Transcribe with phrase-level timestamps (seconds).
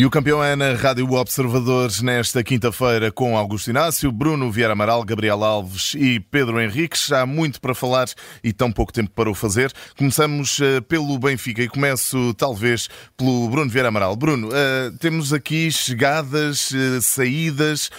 [0.00, 5.04] E o campeão é na Rádio Observadores nesta quinta-feira com Augusto Inácio, Bruno Vieira Amaral,
[5.04, 7.12] Gabriel Alves e Pedro Henriques.
[7.12, 8.08] Há muito para falar
[8.42, 9.70] e tão pouco tempo para o fazer.
[9.98, 14.16] Começamos uh, pelo Benfica e começo talvez pelo Bruno Vieira Amaral.
[14.16, 17.90] Bruno, uh, temos aqui chegadas, uh, saídas,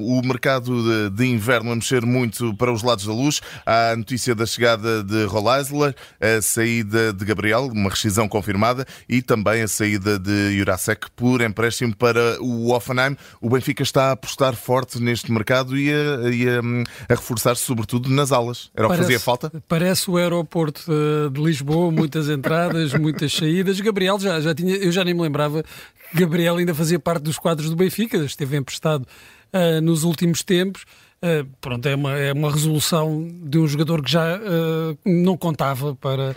[0.00, 3.40] o mercado de, inverno a mexer muito para os lados da luz.
[3.64, 9.22] Há a notícia da chegada de Rolleisler, a saída de Gabriel, uma rescisão confirmada, e
[9.22, 13.16] também a saída de Jurasek por empréstimo para o Offenheim.
[13.40, 16.60] O Benfica está a apostar forte neste mercado e a, e a,
[17.08, 18.70] a reforçar-se sobretudo nas alas.
[18.74, 19.52] Era o que fazia falta?
[19.66, 23.80] Parece o aeroporto eh, de Lisboa, muitas entradas, muitas saídas.
[23.80, 25.62] Gabriel já, já tinha, eu já nem me lembrava
[26.10, 29.06] que Gabriel ainda fazia parte dos quadros do Benfica, esteve emprestado
[29.52, 30.84] uh, nos últimos tempos.
[31.22, 35.94] Uh, pronto, é uma, é uma resolução de um jogador que já uh, não contava
[35.94, 36.36] para,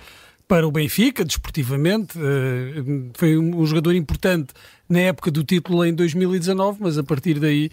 [0.52, 2.20] para o Benfica, desportivamente.
[2.20, 4.54] Uh, foi um, jogador importante
[4.90, 7.72] na época do título em 2019, mas a partir daí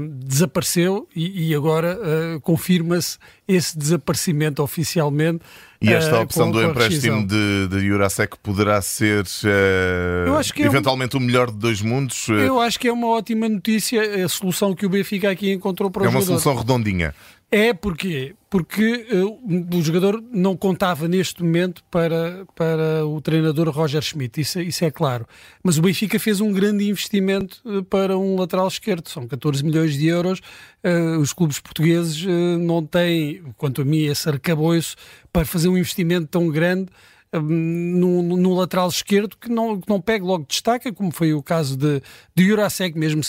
[0.00, 5.44] um, desapareceu e, agora uh, confirma-se esse desaparecimento oficialmente.
[5.80, 11.24] E esta opção do empréstimo de, de Jurasek poderá ser uh, eventualmente é um, o
[11.24, 12.26] melhor de dois mundos?
[12.28, 16.02] Eu acho que é uma ótima notícia a solução que o Benfica aqui encontrou para
[16.02, 16.40] o É uma jogador.
[16.40, 17.14] solução redondinha.
[17.50, 24.00] É porque porque uh, o jogador não contava neste momento para, para o treinador Roger
[24.00, 25.26] Schmidt, isso, isso é claro.
[25.62, 29.94] Mas o Benfica fez um grande investimento uh, para um lateral esquerdo, são 14 milhões
[29.98, 30.40] de euros.
[30.82, 32.24] Uh, os clubes portugueses
[32.60, 34.96] não têm, quanto a mim, esse arcabouço
[35.30, 36.88] para fazer um investimento tão grande
[37.32, 41.76] no, no, lateral esquerdo que não, que não pega logo destaca, como foi o caso
[41.76, 42.02] de,
[42.34, 43.22] de Jurasek, mesmo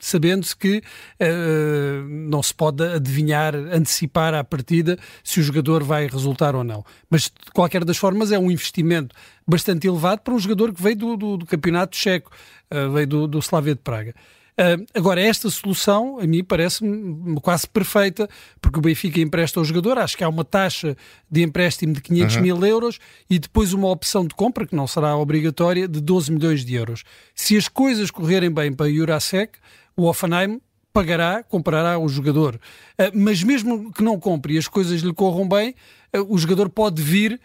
[0.00, 6.54] sabendo-se que uh, não se pode adivinhar, antecipar à partida se o jogador vai resultar
[6.54, 6.84] ou não.
[7.10, 9.14] Mas, de qualquer das formas, é um investimento
[9.46, 12.30] bastante elevado para um jogador que veio do, do, do campeonato checo,
[12.70, 14.14] uh, veio do, do Slavia de Praga.
[14.56, 18.28] Uh, agora, esta solução, a mim, parece-me quase perfeita,
[18.60, 20.96] porque o Benfica empresta ao jogador, acho que há uma taxa
[21.28, 22.42] de empréstimo de 500 uhum.
[22.42, 22.98] mil euros
[23.28, 27.02] e depois uma opção de compra, que não será obrigatória, de 12 milhões de euros.
[27.34, 29.58] Se as coisas correrem bem para Jurasek,
[29.96, 30.60] o Offenheim
[30.92, 32.54] pagará, comprará o jogador.
[32.96, 35.74] Uh, mas mesmo que não compre e as coisas lhe corram bem,
[36.16, 37.40] uh, o jogador pode vir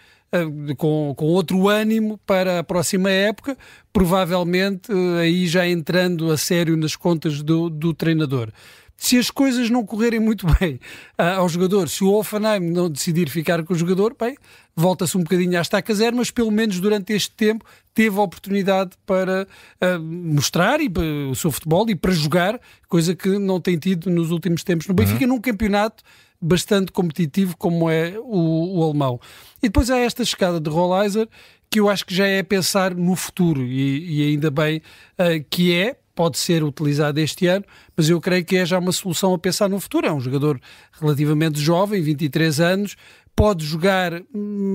[0.78, 3.58] com, com outro ânimo para a próxima época,
[3.92, 8.52] provavelmente eh, aí já entrando a sério nas contas do, do treinador.
[9.00, 10.76] Se as coisas não correrem muito bem
[11.18, 14.38] uh, ao jogador, se o Offenheim não decidir ficar com o jogador, bem,
[14.76, 18.92] volta-se um bocadinho à estaca zero, mas pelo menos durante este tempo teve a oportunidade
[19.06, 19.48] para
[19.82, 22.60] uh, mostrar e, uh, o seu futebol e para jogar,
[22.90, 25.30] coisa que não tem tido nos últimos tempos no Benfica, uhum.
[25.30, 26.04] num campeonato
[26.42, 29.20] bastante competitivo como é o, o alemão.
[29.62, 31.28] E depois há esta chegada de Rolleiser
[31.70, 34.82] que eu acho que já é pensar no futuro e, e ainda bem
[35.20, 37.64] uh, que é, pode ser utilizado este ano,
[37.96, 40.08] mas eu creio que é já uma solução a pensar no futuro.
[40.08, 40.60] É um jogador
[41.00, 42.96] relativamente jovem, 23 anos,
[43.36, 44.22] pode jogar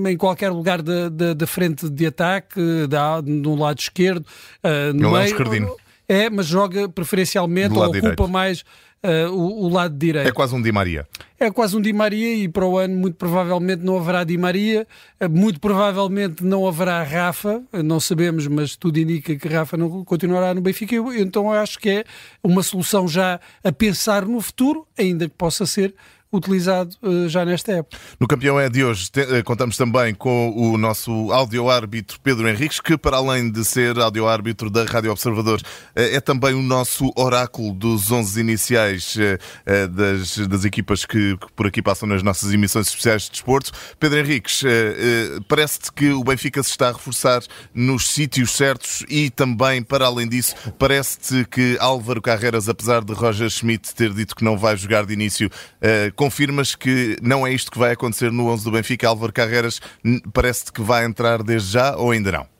[0.09, 4.25] em qualquer lugar da, da, da frente de ataque, da, no lado esquerdo,
[4.63, 5.35] uh, no meio.
[5.67, 8.27] É, um é, mas joga preferencialmente ou ocupa direito.
[8.27, 8.63] mais
[9.05, 10.27] uh, o, o, lado direito.
[10.27, 11.07] É quase um Di Maria.
[11.39, 14.87] É quase um Di Maria e para o ano muito provavelmente não haverá Di Maria,
[15.21, 20.03] uh, muito provavelmente não haverá Rafa, uh, não sabemos, mas tudo indica que Rafa não
[20.03, 22.03] continuará no Benfica, então eu acho que é
[22.43, 25.93] uma solução já a pensar no futuro, ainda que possa ser
[26.35, 27.97] utilizado uh, já nesta época.
[28.19, 32.79] No Campeão é de hoje te, uh, contamos também com o nosso áudio-árbitro Pedro Henriques,
[32.79, 35.63] que para além de ser áudio-árbitro da Rádio Observador, uh,
[35.95, 39.17] é também o nosso oráculo dos 11 iniciais
[39.91, 43.71] das, das equipas que, que, por aqui passam nas nossas emissões especiais de desporto.
[43.99, 44.63] Pedro Henriques,
[45.47, 47.41] parece-te que o Benfica se está a reforçar
[47.73, 53.49] nos sítios certos e também, para além disso, parece-te que Álvaro Carreras, apesar de Roger
[53.49, 55.49] Schmidt ter dito que não vai jogar de início,
[56.25, 59.07] confirmas que não é isto que vai acontecer no 11 do Benfica?
[59.07, 59.79] Álvaro Carreras
[60.33, 62.54] parece-te que vai entrar desde já ou ainda não?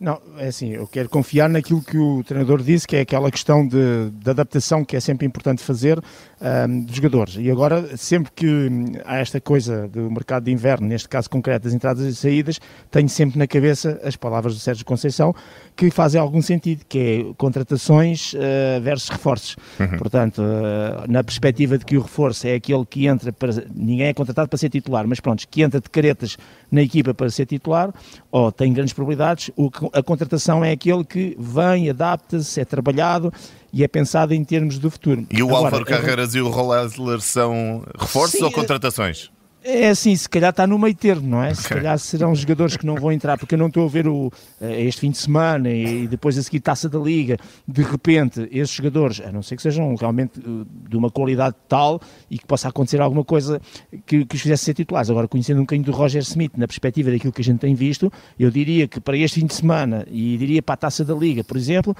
[0.00, 3.68] Não, é assim, eu quero confiar naquilo que o treinador disse, que é aquela questão
[3.68, 6.02] de, de adaptação que é sempre importante fazer
[6.40, 7.36] um, dos jogadores.
[7.38, 8.70] E agora, sempre que
[9.04, 12.58] há esta coisa do mercado de inverno, neste caso concreto das entradas e saídas,
[12.90, 15.34] tenho sempre na cabeça as palavras do Sérgio Conceição,
[15.76, 19.56] que fazem algum sentido, que é contratações uh, versus reforços.
[19.78, 19.98] Uhum.
[19.98, 23.52] Portanto, uh, na perspectiva de que o reforço é aquele que entra para...
[23.74, 26.38] Ninguém é contratado para ser titular, mas pronto, que entra de caretas
[26.70, 27.92] na equipa para ser titular,
[28.30, 29.50] ou tem grandes probabilidades,
[29.92, 33.32] a contratação é aquele que vem, adapta-se, é trabalhado
[33.72, 35.26] e é pensado em termos do futuro.
[35.30, 36.38] E o Agora, Álvaro Carreiras é...
[36.38, 39.30] e o Rollesler são reforços Sim, ou contratações?
[39.62, 41.52] É assim, se calhar está no meio termo, não é?
[41.52, 41.54] Okay.
[41.54, 44.32] Se calhar serão jogadores que não vão entrar, porque eu não estou a ver o,
[44.60, 47.36] eh, este fim de semana e depois a seguir taça da Liga,
[47.68, 52.00] de repente, esses jogadores, a não ser que sejam realmente eh, de uma qualidade tal
[52.30, 53.60] e que possa acontecer alguma coisa
[54.06, 55.10] que, que os fizesse ser titulares.
[55.10, 58.10] Agora, conhecendo um bocadinho do Roger Smith, na perspectiva daquilo que a gente tem visto,
[58.38, 61.44] eu diria que para este fim de semana, e diria para a taça da Liga,
[61.44, 61.94] por exemplo,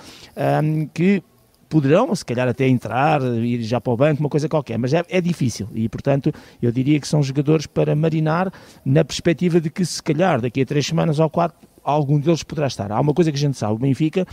[0.95, 1.23] que
[1.71, 5.03] poderão, se calhar, até entrar, ir já para o banco, uma coisa qualquer, mas é,
[5.09, 8.53] é, difícil e, portanto, eu diria que são jogadores para marinar
[8.85, 12.67] na perspectiva de que, se calhar, daqui a três semanas ou quatro, algum deles poderá
[12.67, 12.91] estar.
[12.91, 14.27] Há uma coisa que a gente sabe, o Benfica,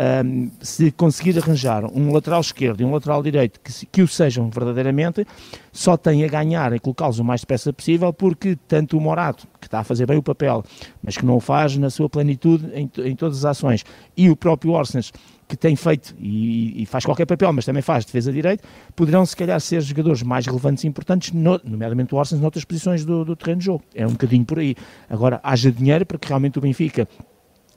[0.00, 4.48] um, se conseguir arranjar um lateral esquerdo e um lateral direito que, que o sejam
[4.48, 5.26] verdadeiramente,
[5.70, 9.66] só tem a ganhar em colocá-los o mais depressa possível, porque tanto o Morato, que
[9.66, 10.64] está a fazer bem o papel,
[11.02, 13.84] mas que não o faz na sua plenitude em, em todas as ações,
[14.16, 15.12] e o próprio Orsens,
[15.46, 18.62] que tem feito e, e, faz qualquer papel, mas também faz defesa direito,
[18.94, 23.04] poderão se calhar ser jogadores mais relevantes e importantes, no, nomeadamente o Orsens, noutras posições
[23.04, 23.82] do, do terreno de jogo.
[23.92, 24.76] É um bocadinho por aí.
[25.08, 27.08] Agora, haja dinheiro para que realmente o Benfica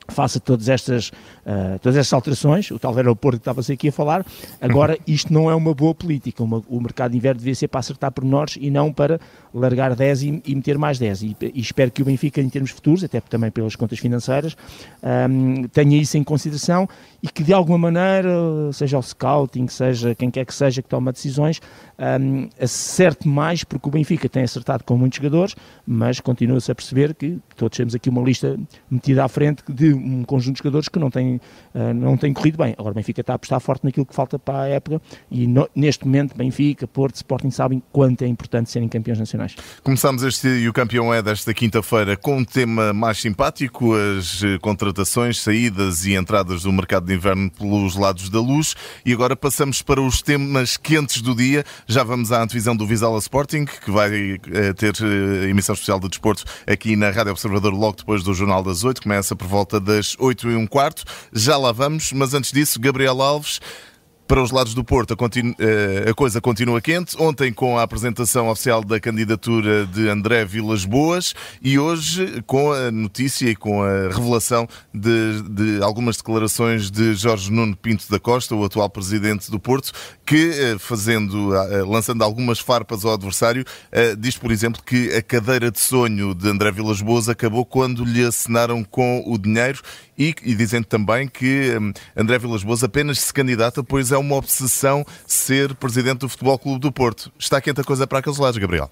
[0.08, 4.26] faça todas estas, uh, todas estas alterações, o tal aeroporto que estava-se aqui a falar,
[4.60, 7.80] agora isto não é uma boa política, uma, o mercado de inverno devia ser para
[7.80, 9.20] acertar pormenores e não para
[9.54, 12.72] largar 10 e, e meter mais 10, e, e, espero que o Benfica em termos
[12.72, 14.56] futuros, até também pelas contas financeiras,
[15.30, 16.88] um, tenha isso em consideração
[17.22, 18.32] e que de alguma maneira,
[18.74, 21.62] seja o scouting, seja quem quer que seja que toma decisões,
[21.98, 27.14] um, acerte mais, porque o Benfica tem acertado com muitos jogadores, mas continua-se a perceber
[27.14, 28.60] que todos temos aqui uma lista
[28.90, 31.40] metida à frente de um conjunto de jogadores que não tem,
[31.74, 32.74] uh, não tem corrido bem.
[32.78, 35.70] Agora o Benfica está a apostar forte naquilo que falta para a época e no,
[35.76, 39.56] neste momento Benfica, Porto, Sporting sabem quanto é importante serem campeões nacionais.
[39.84, 44.58] Começamos este e o campeão é desta quinta-feira com um tema mais simpático, as eh,
[44.60, 48.76] contratações, saídas e entradas do mercado de inverno pelos lados da luz
[49.06, 51.64] e agora passamos para os temas quentes do dia.
[51.88, 54.94] Já vamos à antevisão do Vizela Sporting, que vai eh, ter
[55.50, 59.02] emissão especial de desporto aqui na Rádio Observador logo depois do Jornal das Oito.
[59.02, 61.04] Começa por volta das oito e um quarto.
[61.32, 63.60] Já lá vamos, mas antes disso, Gabriel Alves
[64.28, 65.18] para os lados do Porto, a.
[65.60, 67.16] Eh, a, coisa continua quente.
[67.20, 72.90] Ontem, com a apresentação oficial da candidatura de André Vilas Boas, e hoje, com a
[72.90, 78.56] notícia e com a revelação de, de algumas declarações de Jorge Nuno Pinto da Costa,
[78.56, 79.92] o atual presidente do Porto,
[80.26, 83.66] que, eh, fazendo, eh, lançando algumas farpas ao adversário,
[84.18, 88.24] diz, por exemplo, que a cadeira de sonho de André Vilas Boas acabou quando lhe
[88.24, 89.82] assinaram com o dinheiro
[90.18, 91.72] e, e dizendo também que
[92.16, 96.80] André Vilas Boas apenas se candidata, pois é uma obsessão ser presidente do Futebol Clube
[96.80, 97.32] do Porto.
[97.38, 98.90] Está quente a coisa para aqueles lados, Gabriel?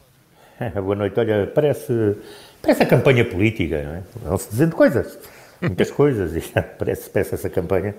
[0.75, 1.19] Boa noite.
[1.19, 2.15] Olha, parece,
[2.61, 4.03] parece a campanha política, não é?
[4.23, 5.17] Vão-se dizendo coisas,
[5.61, 6.41] muitas coisas, e
[6.77, 7.95] parece, parece essa campanha.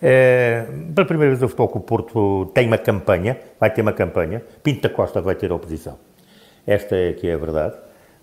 [0.00, 4.42] É, pela primeira vez o Futebol Clube Porto tem uma campanha, vai ter uma campanha,
[4.62, 5.98] Pinto Costa vai ter oposição.
[6.66, 7.74] Esta é que é a verdade.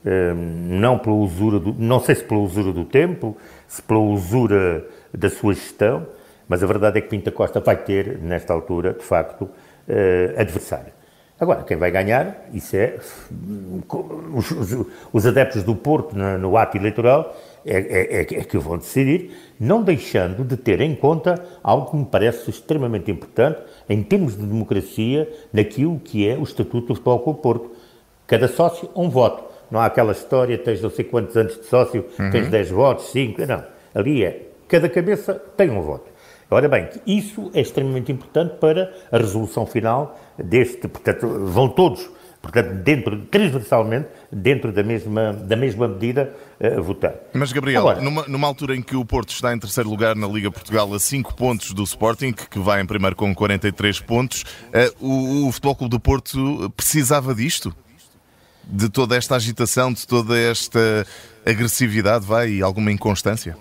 [0.04, 3.38] É, não pela usura do, não sei se pela usura do tempo,
[3.68, 6.08] se pela usura da sua gestão,
[6.48, 10.92] mas a verdade é que Pinta Costa vai ter, nesta altura, de facto, uh, adversário.
[11.42, 13.00] Agora, quem vai ganhar, isso é.
[14.32, 17.36] Os, os, os adeptos do Porto no, no ato eleitoral
[17.66, 21.98] é, é, é, é, que vão decidir, não deixando de ter em conta algo que
[21.98, 23.60] me parece extremamente importante
[23.90, 27.72] em termos de democracia, naquilo que é o Estatuto do Futebol Clube Porto.
[28.27, 29.44] Cada sócio, um voto.
[29.72, 32.30] Não há aquela história, tens não sei quantos anos de sócio, uhum.
[32.30, 33.63] tens 10 votos, 5, não.
[33.96, 36.06] Ali é, cada cabeça tem um voto.
[36.53, 42.10] Ora bem, isso é extremamente importante para a resolução final deste, portanto, vão todos,
[42.41, 47.15] portanto, dentro, transversalmente, dentro da mesma, da mesma medida, uh, votar.
[47.34, 50.27] Mas, Gabriel, Agora, numa, numa, altura em que o Porto está em terceiro lugar na
[50.27, 55.05] Liga Portugal a 5 pontos do Sporting, que vai em primeiro com 43 pontos, uh,
[55.08, 57.74] o, o Futebol Clube do Porto precisava disto?
[58.63, 61.05] de toda esta agitação, de toda esta
[61.46, 63.58] agressividade, vai, e alguma inconstância?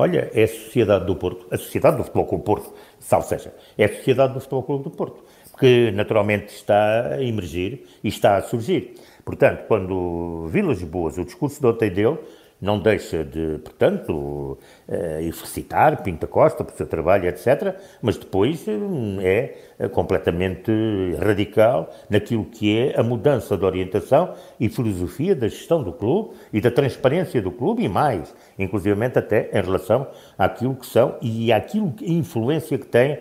[0.00, 3.52] Olha, é a sociedade do Porto, a sociedade do Futebol Clube do Porto, salve seja,
[3.76, 5.22] é a sociedade do Futebol Clube do Porto,
[5.58, 8.94] que naturalmente está a emergir e está a surgir.
[9.22, 12.16] Portanto, quando Vilas Boas, o discurso de ontem dele,
[12.60, 19.18] não deixa de, portanto, uh, felicitar Pinta Costa por seu trabalho, etc., mas depois hum,
[19.20, 20.70] é eh, completamente
[21.18, 26.60] radical naquilo que é a mudança de orientação e filosofia da gestão do clube e
[26.60, 31.94] da transparência do clube e mais, inclusivamente até em relação àquilo que são e àquilo,
[32.00, 33.20] a influência que tem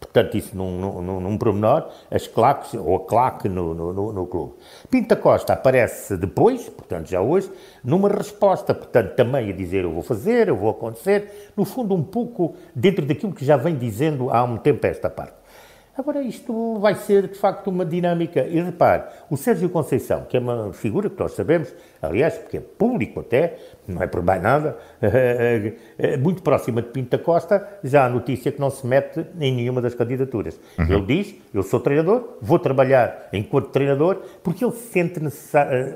[0.00, 4.54] portanto, isso num, num, num pormenor, as claques, ou a claque no, no, no, clube.
[4.90, 7.50] Pinta Costa aparece depois, portanto, já hoje,
[7.82, 12.02] numa resposta, portanto, também a dizer eu vou fazer, eu vou acontecer, no fundo, um
[12.02, 15.37] pouco dentro daquilo que já vem dizendo há um tempo esta parte.
[15.98, 18.46] Agora, isto vai ser, de facto, uma dinâmica.
[18.46, 22.60] E repare, o Sérgio Conceição, que é uma figura que nós sabemos, aliás, porque é
[22.60, 23.56] público até,
[23.88, 24.78] não é por mais nada,
[26.22, 29.92] muito próxima de Pinta Costa, já há notícia que não se mete em nenhuma das
[29.92, 30.60] candidaturas.
[30.78, 30.86] Uhum.
[30.88, 35.20] Ele diz, eu sou treinador, vou trabalhar enquanto treinador, porque ele sente,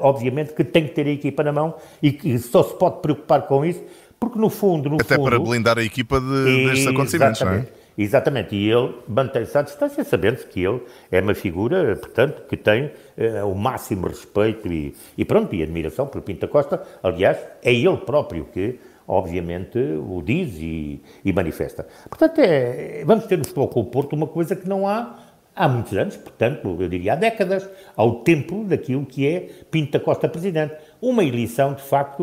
[0.00, 3.42] obviamente, que tem que ter a equipa na mão e que só se pode preocupar
[3.42, 3.80] com isso,
[4.18, 7.81] porque no fundo, no Até fundo, para blindar a equipa de, destes acontecimentos, não é?
[7.96, 10.80] Exatamente, e ele mantém-se à distância, sabendo que ele
[11.10, 16.06] é uma figura, portanto, que tem uh, o máximo respeito e, e, pronto, e admiração
[16.06, 16.82] por Pinta Costa.
[17.02, 21.86] Aliás, é ele próprio que, obviamente, o diz e, e manifesta.
[22.08, 25.18] Portanto, é, vamos ter no Futebol com o Porto uma coisa que não há
[25.54, 30.26] há muitos anos, portanto, eu diria há décadas, ao tempo daquilo que é Pinta Costa
[30.26, 30.74] presidente.
[30.98, 32.22] Uma eleição, de facto,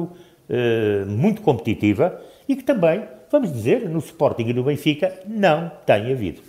[0.49, 6.11] uh, muito competitiva e que também vamos dizer, no Sporting e no Benfica, não tem
[6.11, 6.41] havido.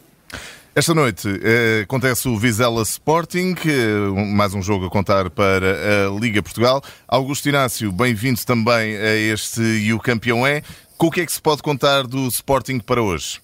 [0.74, 6.20] Esta noite eh, acontece o Vizela Sporting, eh, mais um jogo a contar para a
[6.20, 6.80] Liga Portugal.
[7.08, 10.62] Augusto Inácio, bem-vindo também a este E o Campeão é.
[10.96, 13.40] Com o que é que se pode contar do Sporting para hoje?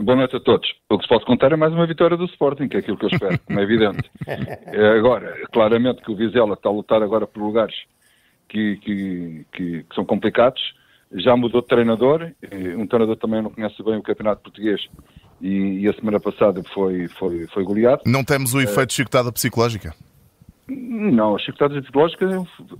[0.00, 0.68] Boa noite a todos.
[0.88, 3.06] O que se pode contar é mais uma vitória do Sporting, que é aquilo que
[3.06, 4.08] eu espero, como é evidente.
[4.26, 7.74] É agora, claramente que o Vizela está a lutar agora por lugares
[8.48, 10.60] que, que, que, que são complicados
[11.12, 12.30] já mudou de treinador,
[12.76, 14.80] um treinador também não conhece bem o campeonato português
[15.40, 18.02] e, e a semana passada foi, foi, foi goleado.
[18.06, 19.94] Não temos o efeito de chicotada psicológica?
[20.68, 22.26] Não, a chicotada psicológica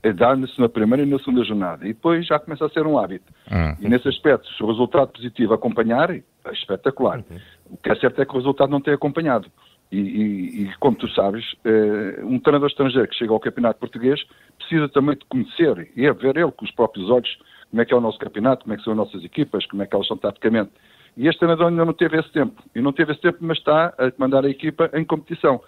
[0.03, 2.99] é dar-se na primeira e na segunda jornada e depois já começa a ser um
[2.99, 3.33] hábito.
[3.51, 3.77] Uhum.
[3.81, 7.25] E nesse aspecto, se o resultado positivo acompanhar, é espetacular.
[7.31, 7.39] Uhum.
[7.71, 9.51] O que é certo é que o resultado não tem acompanhado.
[9.91, 14.21] E, e, e, como tu sabes, eh, um treinador estrangeiro que chega ao campeonato português
[14.59, 17.39] precisa também de conhecer e é ver ele com os próprios olhos
[17.71, 19.83] como é que é o nosso campeonato, como é que são as nossas equipas, como
[19.83, 20.71] é que elas são taticamente.
[21.17, 22.63] E este treinador ainda não teve esse tempo.
[22.75, 25.61] E não teve esse tempo, mas está a mandar a equipa em competição.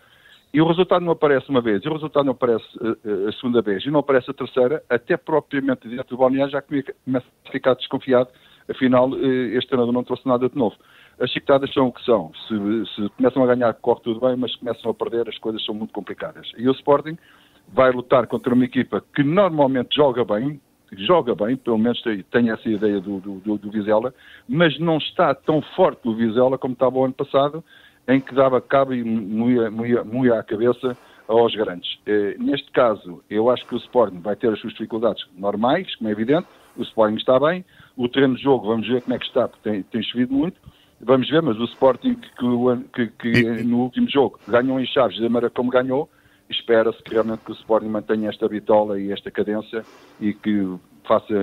[0.52, 3.62] E o resultado não aparece uma vez, e o resultado não aparece uh, a segunda
[3.62, 7.75] vez, e não aparece a terceira, até propriamente dentro do balneário já começa a ficar
[7.75, 8.28] desconfiado,
[8.69, 9.25] afinal uh,
[9.57, 10.75] este treinador não trouxe nada de novo.
[11.21, 12.33] As chicotadas são o que são.
[12.49, 15.75] Se, se, começam a ganhar, corre tudo bem, mas começam a perder, as coisas são
[15.75, 16.50] muito complicadas.
[16.57, 17.16] E o Sporting
[17.69, 20.61] vai lutar contra uma equipa que normalmente joga bem,
[20.97, 24.12] joga bem, pelo menos tem, essa ideia do, do, do, Vizela,
[24.49, 27.64] mas não está tão forte o Vizela como estava o ano passado,
[28.09, 30.97] em que dava cabo e moía, moía, moía a cabeça
[31.28, 31.99] aos grandes.
[32.06, 36.09] Eh, neste caso, eu acho que o Sporting vai ter as suas dificuldades normais, como
[36.09, 37.64] é evidente, o Sporting está bem,
[37.97, 40.56] o treino de jogo, vamos ver como é que está, porque tem, tem chovido muito,
[41.00, 45.28] vamos ver, mas o Sporting que, que, que no último jogo ganhou em Chaves da
[45.28, 46.09] maneira como ganhou,
[46.50, 49.85] espera-se que realmente que o Sporting mantenha esta bitola e esta cadência
[50.21, 51.35] e que faça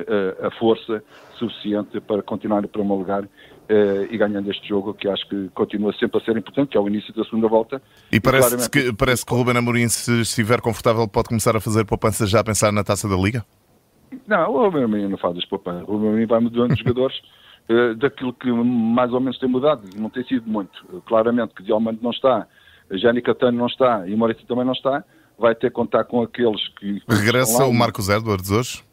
[0.41, 1.03] a, a força
[1.37, 3.27] suficiente para continuar um lugar uh,
[4.09, 6.87] e ganhando este jogo, que acho que continua sempre a ser importante, que é o
[6.87, 7.81] início da segunda volta.
[8.11, 11.59] E parece, e que, parece que o Ruben Amorim, se estiver confortável, pode começar a
[11.59, 13.45] fazer poupança já a pensar na taça da Liga?
[14.25, 15.83] Não, o Ruben Amorim não faz as poupanças.
[15.87, 17.17] O Ruben Amorim vai mudando os jogadores
[17.69, 21.01] uh, daquilo que mais ou menos tem mudado, não tem sido muito.
[21.05, 22.47] Claramente que Diamante não está,
[22.91, 25.03] Jani Catano não está e o Maurício também não está,
[25.37, 27.01] vai ter que contar com aqueles que...
[27.07, 28.83] Regressa o Marcos Edwards hoje?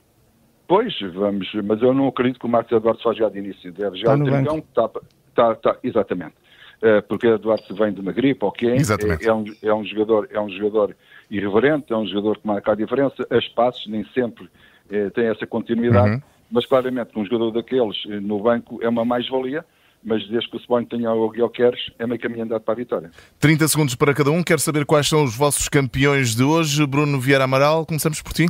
[0.67, 3.73] Pois, vamos, mas eu não acredito que o Marcos Eduardo vá jogar de início.
[3.73, 4.91] Deve jogar está no está,
[5.29, 6.35] está, está, exatamente.
[6.83, 8.75] Uh, porque Eduardo vem de uma gripe, ok?
[8.75, 9.25] Exatamente.
[9.25, 10.97] É, é, um, é, um jogador, é um jogador
[11.31, 13.27] irreverente, é um jogador que marca a diferença.
[13.31, 16.23] As passes nem sempre uh, têm essa continuidade, uhum.
[16.51, 19.65] mas claramente um jogador daqueles uh, no banco é uma mais-valia
[20.05, 23.11] mas desde que o Sporting tenha o Guilherme é meio caminho andado para a vitória.
[23.41, 24.43] 30 segundos para cada um.
[24.43, 26.87] Quero saber quais são os vossos campeões de hoje.
[26.87, 28.47] Bruno Vieira Amaral, começamos por ti.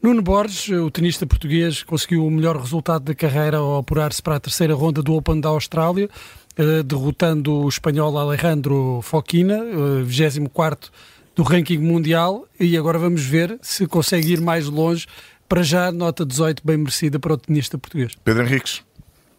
[0.00, 4.40] Nuno Borges, o tenista português, conseguiu o melhor resultado da carreira ao apurar-se para a
[4.40, 6.08] terceira ronda do Open da Austrália,
[6.56, 9.58] eh, derrotando o espanhol Alejandro Foquina,
[10.04, 10.96] 24 eh,
[11.34, 15.06] do ranking mundial, e agora vamos ver se consegue ir mais longe.
[15.48, 18.12] Para já, nota 18 bem merecida para o tenista português.
[18.22, 18.84] Pedro Henriques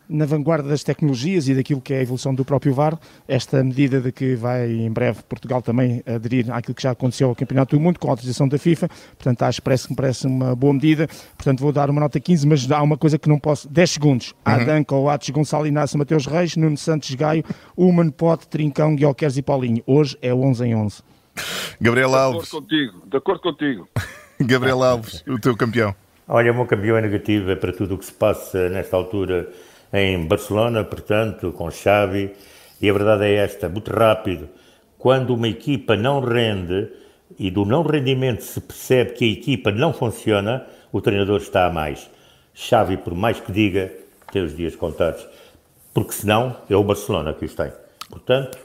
[0.09, 4.01] na vanguarda das tecnologias e daquilo que é a evolução do próprio VAR, esta medida
[4.01, 7.79] de que vai em breve Portugal também aderir àquilo que já aconteceu ao Campeonato do
[7.79, 11.59] Mundo com a autorização da FIFA, portanto acho que parece, parece uma boa medida, portanto
[11.59, 14.53] vou dar uma nota 15, mas há uma coisa que não posso, 10 segundos, uhum.
[14.53, 17.43] Adanca, Oates, Gonçalo Inácio, Mateus Reis, Nuno Santos, Gaio,
[17.77, 21.03] Human, Pote, Trincão, Guilherme e Paulinho, hoje é 11 em 11.
[21.79, 22.49] Gabriel Alves.
[22.49, 23.89] De acordo contigo, de acordo contigo.
[24.41, 25.93] Gabriel Alves, o teu campeão.
[26.27, 29.49] Olha, o meu campeão é negativo, é para tudo o que se passa nesta altura
[29.91, 32.33] em Barcelona, portanto, com Xavi,
[32.81, 34.49] e a verdade é esta, muito rápido,
[34.97, 36.89] quando uma equipa não rende
[37.37, 41.69] e do não rendimento se percebe que a equipa não funciona, o treinador está a
[41.69, 42.09] mais.
[42.53, 43.91] Xavi, por mais que diga,
[44.31, 45.25] tem os dias contados,
[45.93, 47.71] porque senão é o Barcelona que os tem.
[48.09, 48.57] Portanto,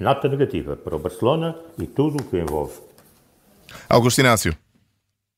[0.00, 2.72] Nota negativa para o Barcelona e tudo o que envolve.
[3.86, 4.56] Augusto Inácio.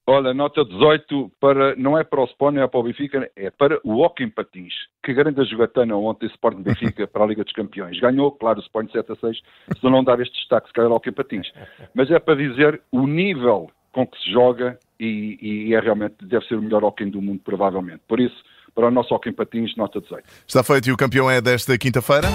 [0.07, 3.81] Olha, nota 18 para, não é para o Sporting, é para o Benfica, é para
[3.85, 4.75] o Hockey Patins.
[5.03, 8.01] Que grande jogatana ontem Sporting Benfica para a Liga dos Campeões.
[8.01, 9.39] Ganhou, claro, o Sporting 7 a 6,
[9.79, 11.53] se não dar este destaque, se calhar o Hockey Patins.
[11.95, 16.47] Mas é para dizer o nível com que se joga e, e é realmente, deve
[16.47, 18.01] ser o melhor hockey do mundo, provavelmente.
[18.09, 18.37] Por isso,
[18.75, 20.25] para o nosso Hockey Patins, nota 18.
[20.49, 22.29] Está feito e o campeão é desta quinta-feira?